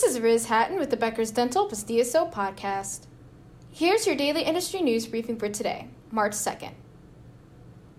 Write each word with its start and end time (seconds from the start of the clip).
This 0.00 0.16
is 0.16 0.22
Riz 0.22 0.46
Hatton 0.46 0.78
with 0.78 0.88
the 0.88 0.96
Becker's 0.96 1.30
Dental 1.30 1.68
DSO 1.68 2.32
podcast. 2.32 3.00
Here's 3.70 4.06
your 4.06 4.16
daily 4.16 4.40
industry 4.44 4.80
news 4.80 5.06
briefing 5.06 5.36
for 5.36 5.50
today, 5.50 5.88
March 6.10 6.32
2nd. 6.32 6.72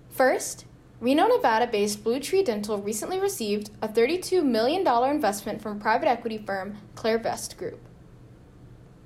First, 0.10 0.66
Reno, 1.00 1.28
Nevada 1.28 1.68
based 1.68 2.04
Blue 2.04 2.20
Tree 2.20 2.42
Dental 2.42 2.82
recently 2.82 3.20
received 3.20 3.70
a 3.84 3.88
$32 3.88 4.44
million 4.44 4.82
investment 5.12 5.62
from 5.62 5.80
private 5.80 6.08
equity 6.08 6.40
firm 6.40 6.80
ClearVest 6.96 7.56
Group. 7.56 7.80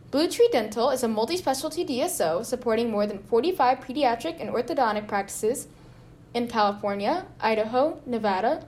Blue 0.09 0.29
Tree 0.29 0.47
Dental 0.49 0.89
is 0.89 1.03
a 1.03 1.09
multi 1.09 1.35
specialty 1.35 1.85
DSO 1.85 2.45
supporting 2.45 2.89
more 2.89 3.05
than 3.05 3.23
45 3.23 3.79
pediatric 3.81 4.39
and 4.39 4.49
orthodontic 4.51 5.05
practices 5.05 5.67
in 6.33 6.47
California, 6.47 7.25
Idaho, 7.41 8.01
Nevada, 8.05 8.65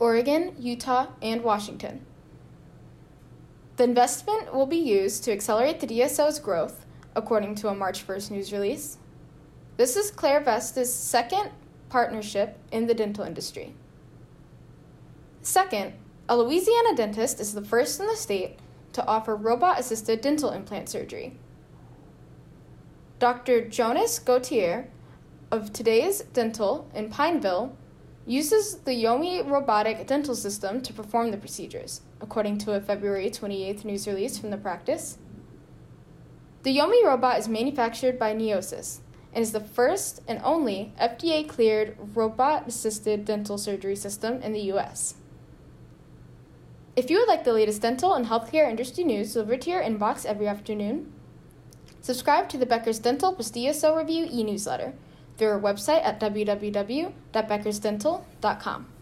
Oregon, 0.00 0.56
Utah, 0.58 1.06
and 1.22 1.44
Washington. 1.44 2.04
The 3.76 3.84
investment 3.84 4.54
will 4.54 4.66
be 4.66 4.76
used 4.76 5.24
to 5.24 5.32
accelerate 5.32 5.80
the 5.80 5.86
DSO's 5.86 6.38
growth, 6.38 6.86
according 7.16 7.56
to 7.56 7.68
a 7.68 7.74
March 7.74 8.06
1st 8.06 8.30
news 8.30 8.52
release. 8.52 8.98
This 9.76 9.96
is 9.96 10.12
ClearVest's 10.12 10.92
second 10.92 11.50
partnership 11.88 12.56
in 12.70 12.86
the 12.86 12.94
dental 12.94 13.24
industry. 13.24 13.74
Second, 15.42 15.92
a 16.28 16.36
Louisiana 16.36 16.94
dentist 16.94 17.40
is 17.40 17.52
the 17.52 17.64
first 17.64 17.98
in 17.98 18.06
the 18.06 18.16
state 18.16 18.58
to 18.92 19.04
offer 19.06 19.34
robot 19.34 19.80
assisted 19.80 20.20
dental 20.20 20.50
implant 20.50 20.88
surgery. 20.88 21.36
Dr. 23.18 23.68
Jonas 23.68 24.18
Gautier 24.20 24.88
of 25.50 25.72
Today's 25.72 26.22
Dental 26.32 26.88
in 26.94 27.10
Pineville 27.10 27.76
uses 28.26 28.76
the 28.78 28.92
Yomi 28.92 29.48
robotic 29.48 30.06
dental 30.06 30.34
system 30.34 30.80
to 30.80 30.92
perform 30.92 31.30
the 31.30 31.36
procedures, 31.36 32.00
according 32.20 32.58
to 32.58 32.72
a 32.72 32.80
February 32.80 33.30
28th 33.30 33.84
news 33.84 34.06
release 34.06 34.38
from 34.38 34.50
the 34.50 34.56
practice. 34.56 35.18
The 36.62 36.76
Yomi 36.76 37.04
robot 37.04 37.38
is 37.38 37.48
manufactured 37.48 38.18
by 38.18 38.34
Neosis 38.34 39.00
and 39.34 39.42
is 39.42 39.52
the 39.52 39.60
first 39.60 40.22
and 40.26 40.40
only 40.42 40.92
FDA 40.98 41.46
cleared 41.46 41.96
robot 42.14 42.66
assisted 42.66 43.24
dental 43.26 43.58
surgery 43.58 43.96
system 43.96 44.40
in 44.40 44.52
the 44.52 44.72
US. 44.72 45.14
If 46.96 47.10
you 47.10 47.18
would 47.18 47.28
like 47.28 47.44
the 47.44 47.52
latest 47.52 47.82
dental 47.82 48.14
and 48.14 48.26
healthcare 48.26 48.70
industry 48.70 49.04
news 49.04 49.32
delivered 49.32 49.62
to 49.62 49.70
your 49.70 49.82
inbox 49.82 50.24
every 50.24 50.46
afternoon, 50.46 51.12
subscribe 52.00 52.48
to 52.50 52.56
the 52.56 52.66
Becker's 52.66 53.00
Dental 53.00 53.32
plus 53.32 53.50
DSO 53.50 53.96
Review 53.96 54.28
e 54.30 54.44
newsletter 54.44 54.94
through 55.36 55.48
our 55.48 55.60
website 55.60 56.04
at 56.04 56.20
www.beckersdental.com. 56.20 58.93